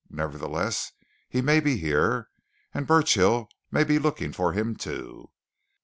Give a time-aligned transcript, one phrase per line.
[0.09, 0.93] "Nevertheless,
[1.29, 2.31] he may be here.
[2.73, 5.29] And Burchill may be looking for him, too.